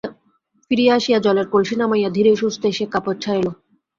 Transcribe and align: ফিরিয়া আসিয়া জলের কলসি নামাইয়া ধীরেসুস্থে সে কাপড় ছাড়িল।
ফিরিয়া 0.71 0.93
আসিয়া 0.97 1.19
জলের 1.19 1.47
কলসি 1.49 1.75
নামাইয়া 1.77 2.09
ধীরেসুস্থে 2.15 2.67
সে 2.77 2.85
কাপড় 2.93 3.17
ছাড়িল। 3.23 3.47